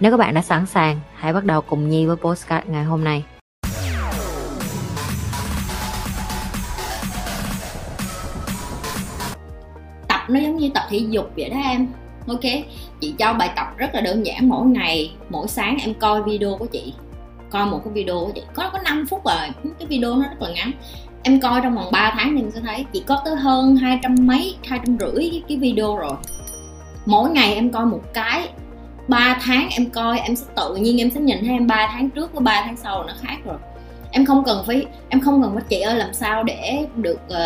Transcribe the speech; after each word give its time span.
Nếu 0.00 0.10
các 0.10 0.16
bạn 0.16 0.34
đã 0.34 0.42
sẵn 0.42 0.66
sàng, 0.66 1.00
hãy 1.14 1.32
bắt 1.32 1.44
đầu 1.44 1.60
cùng 1.60 1.88
Nhi 1.88 2.06
với 2.06 2.16
postcard 2.16 2.68
ngày 2.68 2.84
hôm 2.84 3.04
nay. 3.04 3.24
tập 10.08 10.20
nó 10.28 10.40
giống 10.40 10.56
như 10.56 10.70
tập 10.74 10.82
thể 10.90 10.98
dục 10.98 11.30
vậy 11.36 11.50
đó 11.50 11.56
em. 11.64 11.86
Ok 12.28 12.40
chị 13.00 13.14
cho 13.18 13.32
bài 13.32 13.50
tập 13.56 13.66
rất 13.76 13.94
là 13.94 14.00
đơn 14.00 14.26
giản 14.26 14.48
mỗi 14.48 14.66
ngày. 14.66 15.12
Mỗi 15.30 15.48
sáng 15.48 15.76
em 15.80 15.94
coi 15.94 16.22
video 16.22 16.56
của 16.58 16.66
chị. 16.66 16.94
Coi 17.50 17.66
một 17.66 17.80
cái 17.84 17.92
video 17.94 18.20
của 18.20 18.32
chị. 18.34 18.42
Có 18.54 18.70
có 18.72 18.78
5 18.84 19.06
phút 19.10 19.24
rồi. 19.24 19.48
Cái 19.78 19.88
video 19.88 20.14
nó 20.14 20.22
rất 20.22 20.42
là 20.42 20.50
ngắn. 20.50 20.72
Em 21.22 21.40
coi 21.40 21.60
trong 21.62 21.74
vòng 21.74 21.92
3 21.92 22.14
tháng 22.18 22.36
thì 22.36 22.42
em 22.42 22.50
sẽ 22.50 22.60
thấy 22.60 22.84
chị 22.92 23.04
có 23.06 23.22
tới 23.24 23.36
hơn 23.36 23.76
hai 23.76 23.98
trăm 24.02 24.14
mấy 24.20 24.56
hai 24.68 24.80
trăm 24.86 24.98
rưỡi 24.98 25.42
cái 25.48 25.56
video 25.56 25.96
rồi. 25.96 26.14
Mỗi 27.06 27.30
ngày 27.30 27.54
em 27.54 27.70
coi 27.70 27.86
một 27.86 28.00
cái. 28.14 28.48
3 29.10 29.38
tháng 29.42 29.68
em 29.70 29.90
coi 29.90 30.18
em 30.18 30.36
sẽ 30.36 30.46
tự 30.56 30.76
nhiên 30.76 31.00
em 31.00 31.10
sẽ 31.10 31.20
nhìn 31.20 31.38
thấy 31.40 31.48
em 31.48 31.66
3 31.66 31.88
tháng 31.92 32.10
trước 32.10 32.32
với 32.32 32.42
3 32.42 32.62
tháng 32.64 32.76
sau 32.76 33.04
nó 33.04 33.12
khác 33.20 33.36
rồi. 33.44 33.56
Em 34.10 34.26
không 34.26 34.44
cần 34.44 34.64
phải 34.66 34.86
em 35.08 35.20
không 35.20 35.42
cần 35.42 35.54
phải 35.54 35.64
chị 35.68 35.80
ơi 35.80 35.94
làm 35.94 36.14
sao 36.14 36.42
để 36.42 36.86
được 36.96 37.20
uh, 37.26 37.36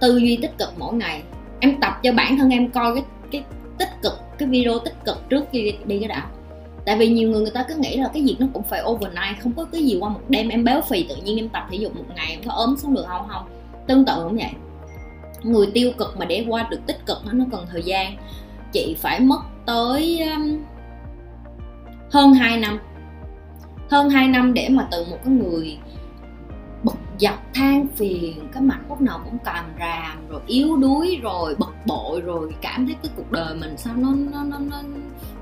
tư 0.00 0.16
duy 0.16 0.36
tích 0.42 0.58
cực 0.58 0.72
mỗi 0.78 0.94
ngày. 0.94 1.22
Em 1.60 1.80
tập 1.80 2.00
cho 2.02 2.12
bản 2.12 2.38
thân 2.38 2.50
em 2.50 2.70
coi 2.70 2.94
cái 2.94 3.04
cái 3.30 3.42
tích 3.78 3.88
cực 4.02 4.12
cái 4.38 4.48
video 4.48 4.78
tích 4.78 5.04
cực 5.04 5.28
trước 5.28 5.44
khi 5.52 5.74
đi 5.84 5.98
cái 5.98 6.08
đã. 6.08 6.26
Tại 6.86 6.96
vì 6.96 7.08
nhiều 7.08 7.30
người 7.30 7.40
người 7.40 7.50
ta 7.50 7.64
cứ 7.68 7.74
nghĩ 7.74 7.96
là 7.96 8.10
cái 8.14 8.22
việc 8.22 8.36
nó 8.38 8.46
cũng 8.52 8.62
phải 8.62 8.82
overnight 8.82 9.40
không 9.42 9.52
có 9.52 9.64
cái 9.64 9.84
gì 9.84 9.98
qua 10.00 10.08
một 10.08 10.20
đêm 10.28 10.48
em 10.48 10.64
béo 10.64 10.80
phì 10.80 11.06
tự 11.08 11.16
nhiên 11.24 11.36
em 11.36 11.48
tập 11.48 11.66
thể 11.70 11.76
dục 11.76 11.96
một 11.96 12.04
ngày 12.16 12.26
em 12.30 12.40
có 12.46 12.52
ốm 12.52 12.76
xuống 12.76 12.94
được 12.94 13.04
không 13.06 13.28
không. 13.28 13.44
Tương 13.86 14.04
tự 14.04 14.12
cũng 14.24 14.36
vậy. 14.36 14.50
Người 15.42 15.66
tiêu 15.74 15.92
cực 15.98 16.16
mà 16.18 16.24
để 16.24 16.44
qua 16.48 16.68
được 16.70 16.80
tích 16.86 17.06
cực 17.06 17.18
nó 17.26 17.32
nó 17.32 17.44
cần 17.52 17.66
thời 17.72 17.82
gian. 17.82 18.16
Chị 18.72 18.96
phải 18.98 19.20
mất 19.20 19.40
tới 19.66 20.20
um, 20.20 20.58
hơn 22.10 22.34
2 22.34 22.60
năm. 22.60 22.78
Hơn 23.90 24.10
2 24.10 24.28
năm 24.28 24.54
để 24.54 24.68
mà 24.68 24.88
từ 24.90 25.04
một 25.10 25.18
cái 25.24 25.34
người 25.34 25.78
bực 26.82 26.96
dọc 27.18 27.54
than 27.54 27.86
phiền 27.96 28.48
cái 28.52 28.62
mặt 28.62 28.78
lúc 28.88 29.00
nào 29.00 29.20
cũng 29.24 29.38
càm 29.44 29.64
ràm 29.78 30.28
rồi 30.28 30.40
yếu 30.46 30.76
đuối 30.76 31.18
rồi 31.22 31.54
bực 31.58 31.74
bội 31.86 32.20
rồi 32.20 32.54
cảm 32.60 32.86
thấy 32.86 32.96
cái 33.02 33.12
cuộc 33.16 33.32
đời 33.32 33.54
mình 33.54 33.74
sao 33.76 33.94
nó 33.96 34.08
nó 34.32 34.44
nó, 34.44 34.58
nó 34.58 34.82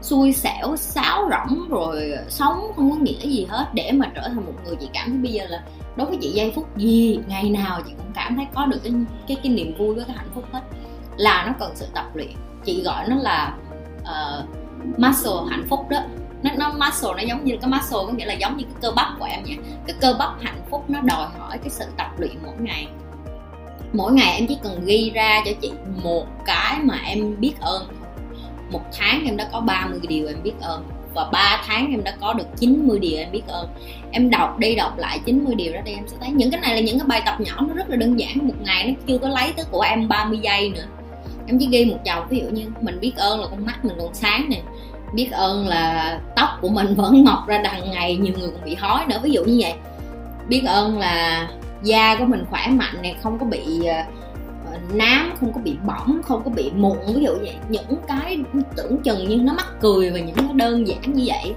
xui 0.03 0.33
xẻo 0.33 0.77
sáo 0.77 1.31
rỗng 1.31 1.69
rồi 1.69 2.13
sống 2.29 2.73
không 2.77 2.91
có 2.91 2.97
nghĩa 2.97 3.27
gì 3.27 3.47
hết. 3.49 3.67
Để 3.75 3.93
mà 3.93 4.13
trở 4.15 4.23
thành 4.23 4.47
một 4.47 4.53
người 4.65 4.77
chị 4.81 4.89
cảm 4.93 5.11
thấy 5.11 5.19
bây 5.19 5.33
giờ 5.33 5.45
là 5.49 5.65
đối 5.97 6.07
với 6.07 6.19
chị 6.21 6.31
giây 6.31 6.53
phút 6.55 6.77
gì 6.77 7.21
ngày 7.27 7.51
nào 7.51 7.81
chị 7.87 7.93
cũng 7.97 8.13
cảm 8.15 8.37
thấy 8.37 8.47
có 8.55 8.67
được 8.67 8.79
cái 8.85 8.93
cái, 9.29 9.37
cái 9.43 9.53
niềm 9.53 9.75
vui 9.79 9.95
với 9.95 10.05
cái 10.05 10.17
hạnh 10.17 10.31
phúc 10.35 10.45
hết. 10.53 10.61
Là 11.17 11.45
nó 11.47 11.53
cần 11.61 11.73
sự 11.75 11.87
tập 11.95 12.11
luyện. 12.15 12.33
Chị 12.65 12.83
gọi 12.83 13.09
nó 13.09 13.17
là 13.17 13.57
uh, 14.01 14.49
muscle 14.99 15.51
hạnh 15.51 15.67
phúc 15.69 15.81
đó 15.91 16.01
nó 16.43 16.51
nó 16.57 16.73
muscle, 16.73 17.11
nó 17.17 17.23
giống 17.29 17.45
như 17.45 17.57
cái 17.61 17.71
muscle, 17.71 17.99
có 18.07 18.13
nghĩa 18.13 18.25
là 18.25 18.35
giống 18.35 18.57
như 18.57 18.65
cái 18.65 18.75
cơ 18.83 18.91
bắp 18.91 19.09
của 19.19 19.25
em 19.25 19.45
nhé. 19.45 19.57
Cái 19.87 19.97
cơ 20.01 20.17
bắp 20.19 20.31
hạnh 20.43 20.61
phúc 20.71 20.85
nó 20.89 21.01
đòi 21.01 21.29
hỏi 21.39 21.59
cái 21.59 21.71
sự 21.71 21.85
tập 21.97 22.11
luyện 22.19 22.33
mỗi 22.43 22.55
ngày. 22.59 22.87
Mỗi 23.93 24.13
ngày 24.13 24.37
em 24.39 24.47
chỉ 24.47 24.59
cần 24.63 24.85
ghi 24.85 25.11
ra 25.15 25.43
cho 25.45 25.51
chị 25.61 25.73
một 26.03 26.27
cái 26.47 26.79
mà 26.83 26.99
em 27.05 27.41
biết 27.41 27.55
ơn. 27.61 27.83
Một 28.71 28.83
tháng 28.99 29.25
em 29.25 29.37
đã 29.37 29.49
có 29.53 29.61
30 29.61 30.01
điều 30.09 30.27
em 30.27 30.43
biết 30.43 30.55
ơn 30.61 30.89
và 31.15 31.29
3 31.33 31.63
tháng 31.67 31.91
em 31.91 32.05
đã 32.05 32.15
có 32.21 32.33
được 32.33 32.47
90 32.59 32.99
điều 32.99 33.19
em 33.19 33.33
biết 33.33 33.43
ơn. 33.47 33.69
Em 34.11 34.31
đọc 34.31 34.59
đi 34.59 34.75
đọc 34.75 34.99
lại 34.99 35.21
90 35.25 35.55
điều 35.55 35.73
đó 35.73 35.81
đi, 35.85 35.93
em 35.93 36.09
sẽ 36.09 36.17
thấy 36.21 36.31
những 36.31 36.51
cái 36.51 36.61
này 36.61 36.75
là 36.75 36.81
những 36.81 36.99
cái 36.99 37.07
bài 37.07 37.23
tập 37.27 37.41
nhỏ, 37.41 37.61
nó 37.69 37.75
rất 37.75 37.91
là 37.91 37.97
đơn 37.97 38.21
giản. 38.21 38.39
Một 38.49 38.55
ngày 38.61 38.87
nó 38.87 38.95
chưa 39.07 39.19
có 39.19 39.29
lấy 39.29 39.53
tới 39.57 39.67
của 39.71 39.81
em 39.81 40.09
30 40.09 40.39
giây 40.43 40.71
nữa. 40.71 40.85
Em 41.47 41.59
chỉ 41.59 41.69
ghi 41.71 41.85
một 41.85 41.99
dòng 42.05 42.27
ví 42.29 42.39
dụ 42.39 42.51
như 42.51 42.67
mình 42.81 43.01
biết 43.01 43.13
ơn 43.17 43.41
là 43.41 43.47
con 43.51 43.67
mắt 43.67 43.85
mình 43.85 43.97
còn 44.01 44.15
sáng 44.15 44.47
nè 44.49 44.63
biết 45.13 45.29
ơn 45.33 45.67
là 45.67 46.19
tóc 46.37 46.49
của 46.61 46.69
mình 46.69 46.95
vẫn 46.97 47.25
mọc 47.25 47.47
ra 47.47 47.59
đằng 47.59 47.91
ngày, 47.91 48.17
nhiều 48.17 48.35
người 48.39 48.51
còn 48.51 48.65
bị 48.65 48.75
hói 48.75 49.07
nữa. 49.07 49.19
Ví 49.23 49.31
dụ 49.31 49.45
như 49.45 49.59
vậy. 49.61 49.75
Biết 50.49 50.63
ơn 50.67 50.99
là 50.99 51.49
da 51.83 52.17
của 52.17 52.25
mình 52.25 52.45
khỏe 52.51 52.69
mạnh 52.69 53.03
này 53.03 53.17
không 53.23 53.39
có 53.39 53.47
bị 53.47 53.85
ờ, 53.87 54.03
nám, 54.95 55.33
không 55.41 55.53
có 55.53 55.61
bị 55.65 55.77
bỏng, 55.87 56.21
không 56.25 56.43
có 56.45 56.51
bị 56.51 56.71
mụn, 56.77 56.97
ví 57.15 57.25
dụ 57.25 57.33
vậy. 57.41 57.55
Những 57.69 57.97
cái 58.09 58.39
tưởng 58.77 58.99
chừng 59.03 59.29
như 59.29 59.37
nó 59.37 59.53
mắc 59.53 59.67
cười 59.81 60.11
và 60.11 60.19
những 60.19 60.37
cái 60.37 60.47
đơn 60.55 60.87
giản 60.89 61.13
như 61.13 61.25
vậy 61.27 61.55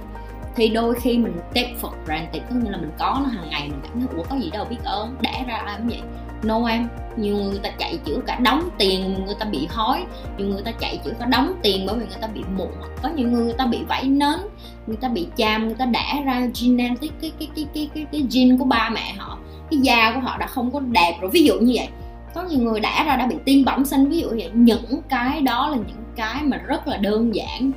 thì 0.56 0.68
đôi 0.68 0.94
khi 0.94 1.18
mình 1.18 1.36
take 1.54 1.74
for 1.82 1.90
granted, 2.06 2.42
có 2.50 2.56
nghĩa 2.56 2.70
là 2.70 2.78
mình 2.78 2.92
có 2.98 3.20
nó 3.24 3.28
hàng 3.28 3.50
ngày, 3.50 3.68
mình 3.68 3.80
cảm 3.82 4.00
thấy, 4.00 4.08
ủa, 4.16 4.22
có 4.30 4.36
gì 4.36 4.50
đâu, 4.50 4.64
biết 4.64 4.84
ơn 4.84 5.16
đẻ 5.20 5.44
ra 5.48 5.54
ai 5.54 5.76
cũng 5.78 5.88
vậy. 5.88 6.00
No, 6.42 6.66
em. 6.66 6.88
Nhiều 7.16 7.36
người 7.36 7.58
ta 7.62 7.70
chạy 7.78 7.98
chữa 8.04 8.20
cả 8.26 8.38
đóng 8.42 8.68
tiền, 8.78 9.24
người 9.26 9.34
ta 9.38 9.46
bị 9.46 9.66
hói. 9.70 10.04
Nhiều 10.38 10.48
người 10.48 10.62
ta 10.62 10.72
chạy 10.72 11.00
chữa 11.04 11.12
cả 11.18 11.26
đóng 11.26 11.54
tiền 11.62 11.86
bởi 11.86 11.96
vì 11.96 12.06
người 12.06 12.18
ta 12.20 12.26
bị 12.26 12.40
mụn 12.56 12.68
có 13.02 13.08
nhiều 13.08 13.28
người 13.28 13.44
người 13.44 13.52
ta 13.52 13.66
bị 13.66 13.78
vảy 13.88 14.04
nến, 14.04 14.38
người 14.86 14.96
ta 14.96 15.08
bị 15.08 15.26
chàm, 15.36 15.66
người 15.66 15.74
ta 15.74 15.86
đẻ 15.86 16.22
ra 16.24 16.48
genetic, 16.60 17.12
cái 17.20 17.32
cái 17.38 17.48
cái 17.56 17.66
cái 17.74 17.90
cái 17.94 18.06
cái 18.12 18.26
gene 18.32 18.56
của 18.58 18.64
ba 18.64 18.90
mẹ 18.94 19.14
họ, 19.18 19.38
cái 19.70 19.80
da 19.80 20.12
của 20.14 20.20
họ 20.20 20.36
đã 20.38 20.46
không 20.46 20.70
có 20.70 20.80
đẹp 20.80 21.18
rồi. 21.20 21.30
Ví 21.30 21.44
dụ 21.44 21.54
như 21.60 21.72
vậy. 21.76 21.88
Có 22.34 22.42
nhiều 22.42 22.58
người 22.58 22.80
đẻ 22.80 23.04
ra 23.06 23.16
đã 23.16 23.26
bị 23.26 23.36
tim 23.44 23.64
bẩm 23.64 23.84
sinh, 23.84 24.08
ví 24.08 24.18
dụ 24.18 24.28
vậy. 24.28 24.50
Những 24.54 25.00
cái 25.08 25.40
đó 25.40 25.68
là 25.68 25.76
những 25.76 26.04
cái 26.16 26.42
mà 26.42 26.56
rất 26.56 26.88
là 26.88 26.96
đơn 26.96 27.34
giản, 27.34 27.72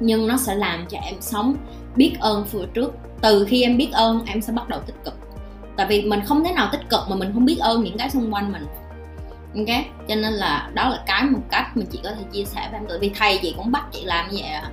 nhưng 0.00 0.26
nó 0.26 0.36
sẽ 0.36 0.54
làm 0.54 0.86
cho 0.88 0.98
em 0.98 1.14
sống 1.20 1.54
biết 1.96 2.16
ơn 2.20 2.44
vừa 2.44 2.66
trước. 2.66 2.94
Từ 3.20 3.44
khi 3.44 3.62
em 3.62 3.76
biết 3.76 3.88
ơn, 3.92 4.24
em 4.26 4.40
sẽ 4.40 4.52
bắt 4.52 4.68
đầu 4.68 4.80
tích 4.80 5.04
cực. 5.04 5.14
Tại 5.76 5.86
vì 5.86 6.02
mình 6.02 6.20
không 6.26 6.44
thể 6.44 6.52
nào 6.52 6.68
tích 6.72 6.88
cực 6.88 7.00
mà 7.10 7.16
mình 7.16 7.30
không 7.34 7.44
biết 7.44 7.58
ơn 7.60 7.84
những 7.84 7.96
cái 7.98 8.10
xung 8.10 8.34
quanh 8.34 8.52
mình. 8.52 8.66
Ok? 9.56 9.84
Cho 10.08 10.14
nên 10.14 10.32
là 10.32 10.70
đó 10.74 10.88
là 10.88 11.02
cái 11.06 11.24
một 11.24 11.40
cách 11.50 11.76
mà 11.76 11.82
chị 11.90 12.00
có 12.04 12.10
thể 12.10 12.22
chia 12.32 12.44
sẻ 12.44 12.68
với 12.70 12.80
em. 12.80 12.86
Tại 12.88 12.98
vì 12.98 13.10
thầy 13.18 13.38
chị 13.42 13.54
cũng 13.56 13.72
bắt 13.72 13.84
chị 13.92 14.04
làm 14.04 14.30
như 14.30 14.38
vậy 14.40 14.50
à. 14.50 14.70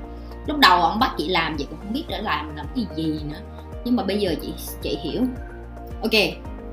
lúc 0.47 0.57
đầu 0.57 0.81
ông 0.81 0.99
bắt 0.99 1.11
chị 1.17 1.27
làm, 1.27 1.57
chị 1.57 1.65
cũng 1.69 1.79
không 1.79 1.93
biết 1.93 2.03
để 2.07 2.21
làm 2.21 2.55
làm 2.55 2.65
cái 2.75 2.85
gì 2.95 3.19
nữa. 3.29 3.39
Nhưng 3.85 3.95
mà 3.95 4.03
bây 4.03 4.19
giờ 4.19 4.35
chị 4.41 4.53
chị 4.81 4.97
hiểu. 5.03 5.21
Ok, 6.01 6.11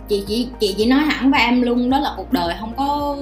chị 0.09 0.25
chị 0.29 0.49
chị 0.61 0.75
chỉ 0.79 0.87
nói 0.87 1.01
hẳn 1.01 1.31
với 1.31 1.41
em 1.41 1.63
luôn, 1.63 1.91
đó 1.91 1.99
là 1.99 2.15
cuộc 2.17 2.33
đời 2.33 2.55
không 2.61 2.73
có 2.77 3.17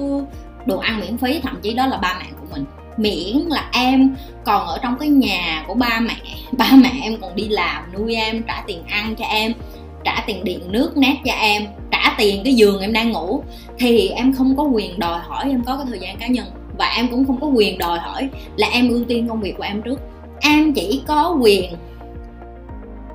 đồ 0.65 0.77
ăn 0.77 0.99
miễn 0.99 1.17
phí, 1.17 1.39
thậm 1.39 1.59
chí 1.61 1.73
đó 1.73 1.87
là 1.87 1.97
ba 1.97 2.15
mẹ 2.19 2.25
của 2.41 2.47
mình 2.51 2.65
miễn 2.97 3.37
là 3.47 3.69
em 3.73 4.15
còn 4.43 4.67
ở 4.67 4.79
trong 4.81 4.97
cái 4.99 5.09
nhà 5.09 5.63
của 5.67 5.73
ba 5.73 5.99
mẹ. 5.99 6.15
Ba 6.57 6.71
mẹ 6.73 6.91
em 7.01 7.17
còn 7.21 7.35
đi 7.35 7.47
làm, 7.47 7.83
nuôi 7.93 8.15
em, 8.15 8.43
trả 8.47 8.63
tiền 8.67 8.83
ăn 8.87 9.15
cho 9.15 9.25
em, 9.25 9.53
trả 10.03 10.23
tiền 10.27 10.43
điện, 10.43 10.59
nước, 10.71 10.97
nét 10.97 11.17
cho 11.25 11.33
em, 11.33 11.65
trả 11.91 12.15
tiền 12.17 12.41
cái 12.43 12.53
giường 12.55 12.81
em 12.81 12.93
đang 12.93 13.11
ngủ. 13.11 13.43
Thì 13.77 14.07
em 14.07 14.33
không 14.33 14.55
có 14.57 14.63
quyền 14.63 14.99
đòi 14.99 15.19
hỏi 15.19 15.45
em 15.49 15.63
có 15.63 15.77
cái 15.77 15.85
thời 15.89 15.99
gian 15.99 16.17
cá 16.17 16.27
nhân. 16.27 16.45
Và 16.77 16.85
em 16.85 17.07
cũng 17.07 17.25
không 17.25 17.39
có 17.41 17.47
quyền 17.47 17.77
đòi 17.77 17.99
hỏi 17.99 18.29
là 18.55 18.67
em 18.67 18.89
ưu 18.89 19.03
tiên 19.07 19.27
công 19.27 19.41
việc 19.41 19.53
của 19.57 19.63
em 19.63 19.81
trước. 19.81 19.99
Em 20.41 20.73
chỉ 20.73 21.01
có 21.07 21.37
quyền 21.41 21.73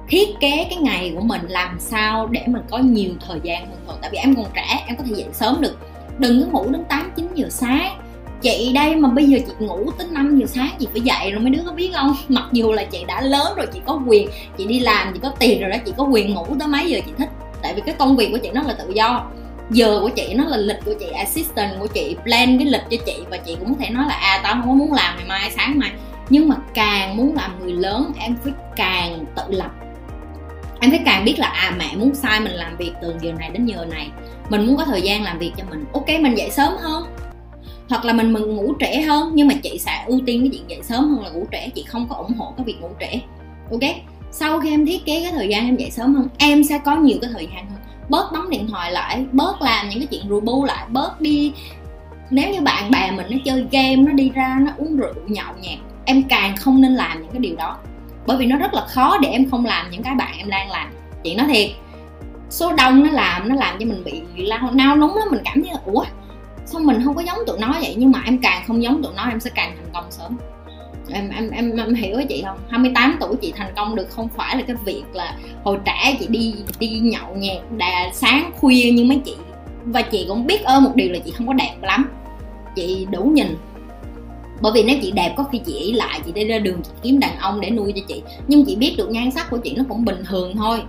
thiết 0.08 0.28
kế 0.40 0.66
cái 0.70 0.78
ngày 0.78 1.12
của 1.16 1.22
mình 1.22 1.42
làm 1.48 1.76
sao 1.80 2.26
để 2.26 2.42
mình 2.46 2.62
có 2.70 2.78
nhiều 2.78 3.10
thời 3.28 3.40
gian 3.42 3.66
hơn 3.66 3.78
thôi 3.86 3.96
tại 4.00 4.10
vì 4.12 4.18
em 4.18 4.34
còn 4.34 4.46
trẻ, 4.54 4.84
em 4.86 4.96
có 4.96 5.04
thể 5.04 5.12
dậy 5.14 5.28
sớm 5.32 5.60
được. 5.60 5.76
Đừng 6.18 6.42
có 6.42 6.48
ngủ 6.50 6.70
đến 6.70 6.84
8 6.88 7.12
9 7.16 7.28
giờ 7.34 7.48
sáng 7.50 8.00
chị 8.42 8.72
đây 8.74 8.96
mà 8.96 9.08
bây 9.08 9.26
giờ 9.26 9.38
chị 9.46 9.52
ngủ 9.58 9.90
tới 9.98 10.06
5 10.10 10.38
giờ 10.38 10.46
sáng 10.46 10.70
chị 10.78 10.88
phải 10.92 11.00
dậy 11.00 11.30
rồi 11.30 11.40
mấy 11.40 11.50
đứa 11.50 11.62
có 11.66 11.72
biết 11.72 11.90
không? 11.94 12.14
Mặc 12.28 12.44
dù 12.52 12.72
là 12.72 12.84
chị 12.84 13.04
đã 13.08 13.20
lớn 13.20 13.52
rồi, 13.56 13.66
chị 13.72 13.80
có 13.86 14.00
quyền, 14.06 14.28
chị 14.58 14.66
đi 14.66 14.80
làm, 14.80 15.12
chị 15.12 15.20
có 15.22 15.28
tiền 15.38 15.60
rồi 15.60 15.70
đó, 15.70 15.76
chị 15.86 15.92
có 15.96 16.04
quyền 16.04 16.34
ngủ 16.34 16.46
tới 16.58 16.68
mấy 16.68 16.90
giờ 16.90 17.00
chị 17.06 17.12
thích. 17.18 17.28
Tại 17.62 17.74
vì 17.74 17.82
cái 17.86 17.94
công 17.98 18.16
việc 18.16 18.28
của 18.32 18.38
chị 18.38 18.50
nó 18.54 18.62
là 18.62 18.72
tự 18.72 18.92
do. 18.94 19.26
Giờ 19.70 19.98
của 20.02 20.08
chị 20.08 20.34
nó 20.34 20.44
là 20.44 20.56
lịch 20.56 20.84
của 20.84 20.94
chị, 21.00 21.06
assistant 21.06 21.80
của 21.80 21.86
chị, 21.86 22.16
plan 22.24 22.58
cái 22.58 22.66
lịch 22.66 22.82
cho 22.90 22.96
chị 23.06 23.16
và 23.30 23.36
chị 23.36 23.56
cũng 23.60 23.74
có 23.74 23.80
thể 23.80 23.90
nói 23.90 24.04
là 24.08 24.14
à 24.14 24.40
tao 24.42 24.52
không 24.52 24.68
có 24.68 24.74
muốn 24.74 24.92
làm 24.92 25.16
ngày 25.16 25.26
mai 25.28 25.50
sáng 25.50 25.78
mai. 25.78 25.90
Nhưng 26.30 26.48
mà 26.48 26.56
càng 26.74 27.16
muốn 27.16 27.34
làm 27.34 27.60
người 27.60 27.72
lớn, 27.72 28.12
em 28.18 28.36
phải 28.44 28.52
càng 28.76 29.24
tự 29.36 29.42
lập. 29.48 29.70
Em 30.80 30.90
phải 30.90 31.00
càng 31.04 31.24
biết 31.24 31.34
là 31.38 31.46
à 31.46 31.74
mẹ 31.78 31.96
muốn 31.96 32.14
sai 32.14 32.40
mình 32.40 32.52
làm 32.52 32.76
việc 32.76 32.92
từ 33.02 33.14
giờ 33.20 33.32
này 33.38 33.50
đến 33.50 33.66
giờ 33.66 33.86
này. 33.90 34.10
Mình 34.48 34.66
muốn 34.66 34.76
có 34.76 34.84
thời 34.84 35.02
gian 35.02 35.22
làm 35.22 35.38
việc 35.38 35.52
cho 35.56 35.64
mình. 35.70 35.84
Ok, 35.92 36.08
mình 36.20 36.34
dậy 36.34 36.50
sớm 36.50 36.72
hơn 36.80 37.04
hoặc 37.90 38.04
là 38.04 38.12
mình 38.12 38.32
mình 38.32 38.42
ngủ 38.42 38.74
trễ 38.80 39.00
hơn, 39.00 39.30
nhưng 39.34 39.48
mà 39.48 39.54
chị 39.62 39.78
sẽ 39.78 40.04
ưu 40.06 40.20
tiên 40.26 40.40
cái 40.40 40.50
chuyện 40.52 40.70
dậy 40.70 40.80
sớm 40.82 41.08
hơn 41.08 41.24
là 41.24 41.30
ngủ 41.30 41.46
trễ, 41.52 41.68
chị 41.68 41.84
không 41.88 42.08
có 42.08 42.16
ủng 42.16 42.32
hộ 42.38 42.54
cái 42.56 42.64
việc 42.64 42.80
ngủ 42.80 42.88
trễ. 43.00 43.20
Ok? 43.70 43.90
Sau 44.32 44.60
khi 44.60 44.70
em 44.70 44.86
thiết 44.86 45.04
kế 45.04 45.22
cái 45.22 45.32
thời 45.32 45.48
gian 45.48 45.64
em 45.64 45.76
dậy 45.76 45.90
sớm 45.90 46.14
hơn, 46.14 46.28
em 46.38 46.64
sẽ 46.64 46.78
có 46.78 46.96
nhiều 46.96 47.18
cái 47.20 47.30
thời 47.32 47.46
gian 47.54 47.70
hơn. 47.70 47.78
Bớt 48.08 48.32
bấm 48.32 48.50
điện 48.50 48.66
thoại 48.70 48.92
lại, 48.92 49.24
bớt 49.32 49.62
làm 49.62 49.88
những 49.88 49.98
cái 49.98 50.06
chuyện 50.06 50.28
rù 50.28 50.40
bu 50.40 50.64
lại, 50.64 50.86
bớt 50.88 51.20
đi. 51.20 51.52
Nếu 52.30 52.50
như 52.50 52.60
bạn, 52.60 52.90
bè 52.90 53.10
mình 53.10 53.26
nó 53.30 53.36
chơi 53.44 53.66
game, 53.70 53.96
nó 53.96 54.12
đi 54.12 54.30
ra, 54.34 54.58
nó 54.60 54.72
uống 54.76 54.96
rượu, 54.96 55.14
nhậu 55.26 55.54
nhẹt, 55.60 55.78
em 56.04 56.22
càng 56.22 56.56
không 56.56 56.80
nên 56.80 56.94
làm 56.94 57.22
những 57.22 57.30
cái 57.30 57.40
điều 57.40 57.56
đó. 57.56 57.76
Bởi 58.26 58.36
vì 58.36 58.46
nó 58.46 58.56
rất 58.56 58.74
là 58.74 58.86
khó 58.86 59.18
để 59.18 59.28
em 59.28 59.50
không 59.50 59.64
làm 59.64 59.90
những 59.90 60.02
cái 60.02 60.14
bạn 60.14 60.38
em 60.38 60.50
đang 60.50 60.70
làm. 60.70 60.90
Chị 61.24 61.34
nói 61.34 61.46
thiệt, 61.46 61.70
số 62.50 62.72
đông 62.72 63.02
nó 63.02 63.10
làm 63.10 63.48
nó 63.48 63.54
làm 63.54 63.76
cho 63.78 63.86
mình 63.86 64.04
bị 64.04 64.22
lao 64.36 64.70
nao 64.72 64.96
núng 64.96 65.16
lắm, 65.16 65.28
mình 65.30 65.40
cảm 65.44 65.62
thấy 65.62 65.72
là, 65.72 65.80
ủa 65.84 66.04
sao 66.72 66.80
mình 66.80 67.02
không 67.04 67.14
có 67.14 67.22
giống 67.22 67.38
tụi 67.46 67.58
nó 67.58 67.76
vậy 67.80 67.94
nhưng 67.98 68.10
mà 68.10 68.22
em 68.24 68.38
càng 68.38 68.62
không 68.66 68.82
giống 68.82 69.02
tụi 69.02 69.12
nó 69.16 69.28
em 69.28 69.40
sẽ 69.40 69.50
càng 69.54 69.76
thành 69.76 69.92
công 69.94 70.10
sớm. 70.10 70.36
Em 71.12 71.30
em 71.30 71.50
em, 71.50 71.76
em 71.76 71.94
hiểu 71.94 72.16
với 72.16 72.26
chị 72.28 72.42
không? 72.46 72.58
28 72.70 73.16
tuổi 73.20 73.36
chị 73.40 73.52
thành 73.56 73.72
công 73.76 73.96
được 73.96 74.10
không 74.10 74.28
phải 74.28 74.56
là 74.56 74.62
cái 74.62 74.76
việc 74.84 75.02
là 75.12 75.36
hồi 75.64 75.78
trẻ 75.84 76.16
chị 76.20 76.26
đi 76.28 76.54
đi 76.78 76.88
nhậu 76.88 77.36
nhẹt 77.36 77.62
đà 77.76 78.10
sáng 78.12 78.50
khuya 78.56 78.90
như 78.90 79.04
mấy 79.04 79.20
chị. 79.24 79.34
Và 79.84 80.02
chị 80.02 80.24
cũng 80.28 80.46
biết 80.46 80.64
ơn 80.64 80.84
một 80.84 80.92
điều 80.94 81.12
là 81.12 81.18
chị 81.24 81.30
không 81.30 81.46
có 81.46 81.52
đẹp 81.52 81.74
lắm. 81.82 82.10
Chị 82.76 83.06
đủ 83.10 83.22
nhìn. 83.22 83.56
Bởi 84.60 84.72
vì 84.74 84.82
nếu 84.82 84.96
chị 85.02 85.10
đẹp 85.10 85.34
có 85.36 85.44
khi 85.44 85.60
chị 85.66 85.72
ý 85.72 85.92
lại 85.92 86.20
chị 86.26 86.32
đi 86.32 86.44
ra 86.44 86.58
đường 86.58 86.82
chị 86.82 86.90
kiếm 87.02 87.20
đàn 87.20 87.38
ông 87.38 87.60
để 87.60 87.70
nuôi 87.70 87.92
cho 87.96 88.02
chị. 88.08 88.22
Nhưng 88.48 88.64
chị 88.64 88.76
biết 88.76 88.94
được 88.98 89.10
nhan 89.10 89.30
sắc 89.30 89.50
của 89.50 89.58
chị 89.58 89.74
nó 89.76 89.84
cũng 89.88 90.04
bình 90.04 90.22
thường 90.28 90.56
thôi. 90.56 90.82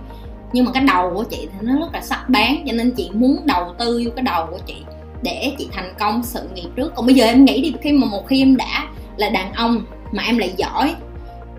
Nhưng 0.52 0.64
mà 0.64 0.72
cái 0.72 0.84
đầu 0.84 1.12
của 1.14 1.24
chị 1.24 1.48
thì 1.52 1.58
nó 1.66 1.80
rất 1.80 1.88
là 1.92 2.00
sắc 2.00 2.28
bén 2.28 2.56
cho 2.66 2.72
nên 2.72 2.90
chị 2.90 3.10
muốn 3.12 3.36
đầu 3.44 3.74
tư 3.78 4.02
vô 4.04 4.10
cái 4.16 4.22
đầu 4.22 4.46
của 4.50 4.58
chị 4.66 4.76
để 5.22 5.54
chị 5.58 5.68
thành 5.72 5.94
công 5.98 6.22
sự 6.22 6.48
nghiệp 6.54 6.68
trước. 6.76 6.92
Còn 6.94 7.06
bây 7.06 7.14
giờ 7.14 7.24
em 7.24 7.44
nghĩ 7.44 7.62
đi, 7.62 7.74
khi 7.82 7.92
mà 7.92 8.06
một 8.06 8.28
khi 8.28 8.42
em 8.42 8.56
đã 8.56 8.84
là 9.16 9.28
đàn 9.28 9.52
ông 9.52 9.84
mà 10.12 10.22
em 10.22 10.38
lại 10.38 10.52
giỏi, 10.56 10.94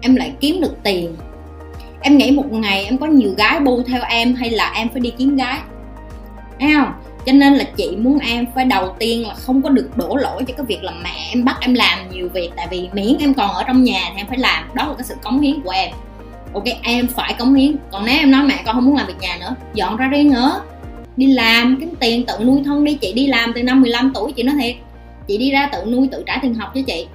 em 0.01 0.15
lại 0.15 0.33
kiếm 0.39 0.61
được 0.61 0.83
tiền, 0.83 1.15
em 2.01 2.17
nghĩ 2.17 2.31
một 2.31 2.51
ngày 2.51 2.85
em 2.85 2.97
có 2.97 3.05
nhiều 3.05 3.33
gái 3.37 3.59
bu 3.59 3.83
theo 3.87 4.01
em 4.09 4.35
hay 4.35 4.49
là 4.49 4.71
em 4.75 4.89
phải 4.89 4.99
đi 4.99 5.13
kiếm 5.17 5.35
gái? 5.35 5.59
Thấy 6.59 6.73
không? 6.73 6.91
Cho 7.25 7.33
nên 7.33 7.53
là 7.53 7.63
chị 7.63 7.95
muốn 7.97 8.19
em 8.19 8.45
phải 8.55 8.65
đầu 8.65 8.95
tiên 8.99 9.27
là 9.27 9.33
không 9.33 9.61
có 9.61 9.69
được 9.69 9.89
đổ 9.95 10.15
lỗi 10.15 10.43
cho 10.47 10.53
cái 10.57 10.65
việc 10.65 10.83
là 10.83 10.91
mẹ 11.03 11.29
em 11.29 11.45
bắt 11.45 11.57
em 11.59 11.73
làm 11.73 11.99
nhiều 12.11 12.29
việc, 12.29 12.49
tại 12.55 12.67
vì 12.71 12.89
miễn 12.93 13.17
em 13.19 13.33
còn 13.33 13.49
ở 13.49 13.63
trong 13.63 13.83
nhà 13.83 14.01
thì 14.13 14.17
em 14.17 14.27
phải 14.27 14.37
làm. 14.37 14.63
Đó 14.73 14.87
là 14.87 14.93
cái 14.93 15.03
sự 15.03 15.15
cống 15.23 15.39
hiến 15.39 15.61
của 15.61 15.71
em. 15.71 15.93
Ok, 16.53 16.63
em 16.81 17.07
phải 17.07 17.33
cống 17.33 17.53
hiến. 17.53 17.75
Còn 17.91 18.05
nếu 18.05 18.19
em 18.19 18.31
nói 18.31 18.43
mẹ 18.43 18.61
con 18.65 18.75
không 18.75 18.85
muốn 18.85 18.95
làm 18.97 19.07
việc 19.07 19.19
nhà 19.19 19.37
nữa, 19.39 19.55
dọn 19.73 19.97
ra 19.97 20.07
riêng 20.07 20.31
nữa 20.31 20.61
đi 21.17 21.27
làm, 21.27 21.77
kiếm 21.79 21.93
tiền, 21.99 22.25
tự 22.25 22.33
nuôi 22.43 22.61
thân 22.65 22.83
đi 22.83 22.93
chị. 22.93 23.13
Đi 23.13 23.27
làm 23.27 23.53
từ 23.55 23.63
năm 23.63 23.81
15 23.81 24.11
tuổi, 24.13 24.31
chị 24.31 24.43
nói 24.43 24.55
thiệt. 24.61 24.75
Chị 25.27 25.37
đi 25.37 25.51
ra 25.51 25.69
tự 25.71 25.85
nuôi, 25.85 26.07
tự 26.11 26.23
trả 26.27 26.39
tiền 26.41 26.53
học 26.53 26.71
cho 26.75 26.81
chị. 26.87 27.07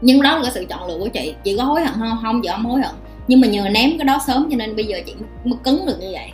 Nhưng 0.00 0.22
đó 0.22 0.36
là 0.36 0.42
cái 0.42 0.52
sự 0.52 0.66
chọn 0.68 0.88
lựa 0.88 0.98
của 0.98 1.08
chị. 1.08 1.34
Chị 1.44 1.56
có 1.56 1.64
hối 1.64 1.80
hận 1.80 1.94
không? 1.98 2.18
Không 2.22 2.44
giờ 2.44 2.52
không 2.52 2.64
hối 2.64 2.80
hận. 2.82 2.94
Nhưng 3.28 3.40
mà 3.40 3.48
nhờ 3.48 3.68
ném 3.68 3.98
cái 3.98 4.04
đó 4.04 4.18
sớm 4.26 4.48
cho 4.50 4.56
nên 4.56 4.76
bây 4.76 4.84
giờ 4.84 5.00
chị 5.06 5.14
mới 5.44 5.58
cứng 5.64 5.86
được 5.86 5.96
như 6.00 6.08
vậy. 6.12 6.30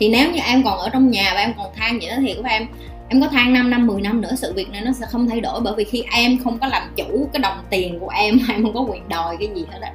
Thì 0.00 0.08
nếu 0.08 0.32
như 0.32 0.40
em 0.46 0.62
còn 0.62 0.78
ở 0.78 0.88
trong 0.88 1.10
nhà 1.10 1.32
và 1.34 1.40
em 1.40 1.52
còn 1.56 1.66
than 1.76 1.98
vậy 1.98 2.08
đó 2.08 2.16
thì 2.20 2.34
các 2.34 2.50
em 2.50 2.66
em 3.08 3.20
có 3.20 3.28
than 3.28 3.52
5 3.52 3.70
năm 3.70 3.86
10 3.86 4.00
năm 4.00 4.20
nữa, 4.20 4.32
sự 4.36 4.52
việc 4.52 4.70
này 4.70 4.80
nó 4.80 4.92
sẽ 4.92 5.06
không 5.06 5.28
thay 5.28 5.40
đổi. 5.40 5.60
Bởi 5.60 5.74
vì 5.76 5.84
khi 5.84 6.04
em 6.12 6.38
không 6.44 6.58
có 6.58 6.66
làm 6.66 6.82
chủ 6.96 7.28
cái 7.32 7.40
đồng 7.40 7.58
tiền 7.70 7.98
của 7.98 8.08
em 8.08 8.38
em 8.48 8.62
không 8.62 8.74
có 8.74 8.80
quyền 8.80 9.08
đòi 9.08 9.36
cái 9.36 9.48
gì 9.54 9.64
hết 9.72 9.78
á. 9.82 9.92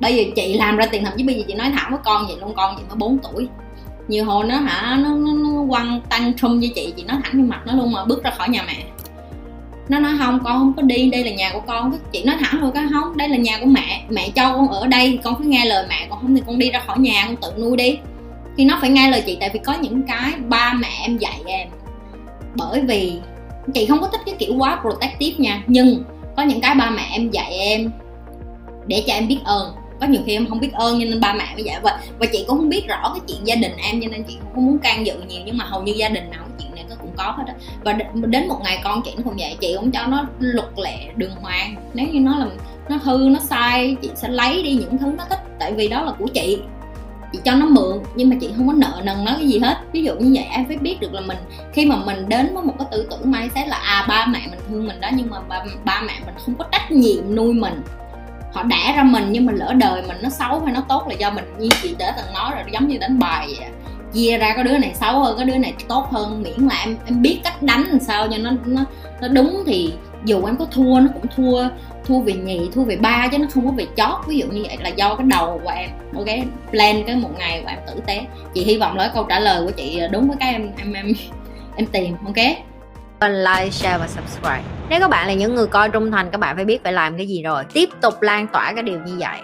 Bây 0.00 0.16
giờ 0.16 0.22
chị 0.36 0.54
làm 0.58 0.76
ra 0.76 0.86
tiền 0.86 1.04
thậm 1.04 1.12
chí 1.16 1.22
bây 1.22 1.34
giờ 1.34 1.42
chị 1.48 1.54
nói 1.54 1.70
thẳng 1.74 1.90
với 1.90 2.00
con 2.04 2.26
vậy 2.26 2.36
luôn, 2.40 2.54
con 2.56 2.76
chị 2.76 2.82
mới 2.88 2.96
4 2.96 3.18
tuổi 3.18 3.48
nhiều 4.08 4.24
hồi 4.24 4.44
nó 4.44 4.56
hả 4.56 4.96
nó 4.96 5.08
nó, 5.08 5.32
nó 5.32 5.64
quăng 5.68 6.00
tăng 6.08 6.32
trung 6.34 6.60
với 6.60 6.72
chị 6.74 6.92
chị 6.96 7.02
nói 7.02 7.16
thẳng 7.24 7.32
trên 7.32 7.48
mặt 7.48 7.60
nó 7.66 7.72
luôn 7.72 7.92
mà 7.92 8.04
bước 8.04 8.24
ra 8.24 8.30
khỏi 8.30 8.48
nhà 8.48 8.62
mẹ. 8.66 8.84
Nó 9.88 9.98
nói 9.98 10.12
không 10.18 10.40
con 10.44 10.58
không 10.58 10.72
có 10.76 10.82
đi 10.82 11.10
đây 11.10 11.24
là 11.24 11.30
nhà 11.30 11.50
của 11.52 11.62
con. 11.66 11.92
Chị 12.12 12.24
nói 12.24 12.36
thẳng 12.40 12.58
thôi 12.60 12.70
cái 12.74 12.84
không 12.92 13.16
đây 13.16 13.28
là 13.28 13.36
nhà 13.36 13.58
của 13.60 13.66
mẹ 13.66 14.04
mẹ 14.08 14.30
cho 14.34 14.52
con 14.52 14.68
ở 14.68 14.86
đây 14.86 15.18
con 15.24 15.34
phải 15.38 15.46
nghe 15.46 15.64
lời 15.64 15.86
mẹ 15.88 16.06
còn 16.10 16.20
không 16.20 16.34
thì 16.34 16.42
con 16.46 16.58
đi 16.58 16.70
ra 16.70 16.80
khỏi 16.86 16.98
nhà 16.98 17.24
con 17.26 17.36
tự 17.36 17.62
nuôi 17.62 17.76
đi. 17.76 17.98
Thì 18.56 18.64
nó 18.64 18.78
phải 18.80 18.90
nghe 18.90 19.10
lời 19.10 19.22
chị 19.26 19.36
tại 19.40 19.50
vì 19.52 19.60
có 19.64 19.74
những 19.74 20.02
cái 20.02 20.32
ba 20.48 20.72
mẹ 20.72 20.88
em 21.02 21.18
dạy 21.18 21.40
em. 21.46 21.68
Bởi 22.54 22.80
vì 22.80 23.20
chị 23.74 23.86
không 23.86 24.00
có 24.00 24.08
thích 24.08 24.20
cái 24.26 24.34
kiểu 24.38 24.54
quá 24.58 24.80
protective 24.82 25.36
nha 25.38 25.62
nhưng 25.66 26.04
có 26.36 26.42
những 26.42 26.60
cái 26.60 26.74
ba 26.74 26.90
mẹ 26.90 27.08
em 27.12 27.30
dạy 27.30 27.52
em 27.52 27.90
để 28.86 29.04
cho 29.06 29.14
em 29.14 29.28
biết 29.28 29.38
ơn 29.44 29.72
có 30.00 30.06
nhiều 30.06 30.22
khi 30.26 30.32
em 30.32 30.46
không 30.46 30.60
biết 30.60 30.72
ơn 30.72 31.00
cho 31.00 31.04
nên 31.04 31.20
ba 31.20 31.32
mẹ 31.32 31.54
mới 31.54 31.64
dạy. 31.64 31.80
Vậy 31.82 31.92
và 32.18 32.26
chị 32.32 32.44
cũng 32.46 32.58
không 32.58 32.68
biết 32.68 32.88
rõ 32.88 33.12
cái 33.14 33.20
chuyện 33.28 33.46
gia 33.46 33.54
đình 33.54 33.72
em 33.76 34.00
cho 34.02 34.08
nên 34.10 34.24
chị 34.24 34.36
cũng 34.40 34.54
không 34.54 34.66
muốn 34.66 34.78
can 34.78 35.06
dự 35.06 35.14
nhiều. 35.28 35.42
Nhưng 35.46 35.58
mà 35.58 35.64
hầu 35.64 35.82
như 35.82 35.92
gia 35.92 36.08
đình 36.08 36.30
nào 36.30 36.40
cái 36.40 36.56
chuyện 36.58 36.74
này 36.74 36.84
nó 36.90 36.96
cũng 37.00 37.12
có 37.16 37.34
hết 37.36 37.44
á. 37.46 37.54
Và 37.84 37.92
đến 38.14 38.48
một 38.48 38.60
ngày 38.64 38.80
con 38.84 39.02
chị 39.04 39.10
nó 39.16 39.22
không 39.24 39.36
vậy 39.38 39.56
chị 39.60 39.74
cũng 39.76 39.90
cho 39.90 40.06
nó 40.06 40.26
luật 40.38 40.68
lệ 40.76 40.96
đường 41.16 41.34
hoàng. 41.40 41.74
Nếu 41.94 42.06
như 42.06 42.20
nó 42.20 42.38
làm 42.38 42.50
nó 42.88 42.96
hư 43.02 43.18
nó 43.18 43.40
sai 43.40 43.96
chị 44.02 44.10
sẽ 44.14 44.28
lấy 44.28 44.62
đi 44.62 44.74
những 44.74 44.98
thứ 44.98 45.06
nó 45.18 45.24
thích. 45.30 45.40
Tại 45.58 45.72
vì 45.72 45.88
đó 45.88 46.02
là 46.02 46.12
của 46.18 46.26
chị. 46.26 46.58
Chị 47.32 47.38
cho 47.44 47.54
nó 47.54 47.66
mượn 47.66 47.98
nhưng 48.14 48.30
mà 48.30 48.36
chị 48.40 48.50
không 48.56 48.66
có 48.66 48.72
nợ 48.72 49.00
nần 49.04 49.24
nó 49.24 49.32
cái 49.38 49.48
gì 49.48 49.58
hết. 49.58 49.78
Ví 49.92 50.02
dụ 50.02 50.14
như 50.14 50.30
vậy 50.34 50.44
em 50.50 50.64
phải 50.68 50.76
biết 50.76 51.00
được 51.00 51.12
là 51.12 51.20
mình 51.20 51.38
khi 51.72 51.86
mà 51.86 51.96
mình 51.96 52.28
đến 52.28 52.54
với 52.54 52.62
một 52.62 52.74
cái 52.78 52.88
tư 52.90 53.06
tưởng 53.10 53.30
mindset 53.30 53.68
là 53.68 53.76
à 53.76 54.04
ba 54.08 54.26
mẹ 54.26 54.40
mình 54.50 54.60
thương 54.68 54.86
mình 54.86 55.00
đó 55.00 55.08
nhưng 55.14 55.30
mà 55.30 55.40
ba, 55.40 55.64
ba 55.84 56.02
mẹ 56.06 56.12
mình 56.26 56.34
không 56.44 56.54
có 56.54 56.64
trách 56.72 56.92
nhiệm 56.92 57.34
nuôi 57.34 57.52
mình 57.52 57.82
họ 58.52 58.62
đẻ 58.62 58.94
ra 58.96 59.02
mình 59.02 59.28
nhưng 59.30 59.46
mà 59.46 59.52
lỡ 59.52 59.72
đời 59.72 60.02
mình 60.08 60.16
nó 60.22 60.28
xấu 60.28 60.60
hay 60.60 60.74
nó 60.74 60.80
tốt 60.88 61.08
là 61.08 61.14
do 61.14 61.30
mình. 61.30 61.44
Như 61.58 61.68
chị 61.82 61.94
đã 61.98 62.14
từng 62.16 62.34
nói 62.34 62.50
rồi, 62.54 62.64
giống 62.72 62.88
như 62.88 62.98
đánh 62.98 63.18
bài 63.18 63.54
vậy 63.58 63.68
chia 64.12 64.38
ra 64.38 64.54
có 64.56 64.62
đứa 64.62 64.78
này 64.78 64.94
xấu 64.94 65.20
hơn, 65.20 65.38
có 65.38 65.44
đứa 65.44 65.58
này 65.58 65.74
tốt 65.88 66.06
hơn, 66.10 66.42
miễn 66.42 66.68
là 66.68 66.80
em 66.84 66.96
em 67.06 67.22
biết 67.22 67.40
cách 67.44 67.62
đánh 67.62 67.82
làm 67.82 68.00
sao 68.00 68.28
cho 68.28 68.36
nó 68.38 68.50
nó 68.64 68.84
nó 69.20 69.28
đúng 69.28 69.62
thì 69.66 69.92
dù 70.24 70.44
em 70.44 70.56
có 70.56 70.64
thua 70.64 71.00
nó 71.00 71.06
cũng 71.14 71.26
thua 71.36 71.68
thua 72.04 72.20
về 72.20 72.32
nhì, 72.32 72.60
thua 72.74 72.82
về 72.82 72.96
ba 72.96 73.28
chứ 73.32 73.38
nó 73.38 73.46
không 73.54 73.66
có 73.66 73.72
về 73.72 73.86
chót. 73.96 74.26
Ví 74.26 74.38
dụ 74.38 74.46
như 74.46 74.64
vậy 74.68 74.76
là 74.80 74.88
do 74.88 75.14
cái 75.14 75.26
đầu 75.26 75.60
của 75.64 75.70
em 75.70 75.90
ok 76.14 76.26
plan 76.70 77.04
cái 77.06 77.16
một 77.16 77.30
ngày 77.38 77.60
của 77.62 77.68
em 77.68 77.78
tử 77.86 78.00
tế. 78.06 78.20
Chị 78.54 78.64
hy 78.64 78.78
vọng 78.78 78.96
là 78.96 79.08
câu 79.14 79.26
trả 79.28 79.40
lời 79.40 79.62
của 79.64 79.70
chị 79.70 80.00
đúng 80.10 80.28
với 80.28 80.36
cái 80.40 80.52
em 80.52 80.70
em 80.78 80.92
em 80.92 81.12
em 81.76 81.86
tìm, 81.86 82.14
ok? 82.26 82.46
Like, 83.20 83.70
share 83.70 83.98
và 83.98 84.06
subscribe. 84.08 84.62
Nếu 84.88 85.00
các 85.00 85.10
bạn 85.10 85.26
là 85.26 85.34
những 85.34 85.54
người 85.54 85.66
coi 85.66 85.88
trung 85.88 86.10
thành, 86.10 86.30
các 86.30 86.38
bạn 86.38 86.56
phải 86.56 86.64
biết 86.64 86.84
phải 86.84 86.92
làm 86.92 87.16
cái 87.16 87.26
gì 87.26 87.42
rồi. 87.42 87.64
Tiếp 87.72 87.88
tục 88.00 88.22
lan 88.22 88.46
tỏa 88.46 88.72
cái 88.72 88.82
điều 88.82 88.98
như 88.98 89.16
vậy. 89.18 89.40